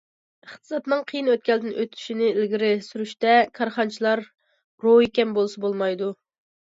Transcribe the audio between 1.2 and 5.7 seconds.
ئۆتكەلدىن ئۆتۈشىنى ئىلگىرى سۈرۈشتە كارخانىچىلار روھى كەم بولسا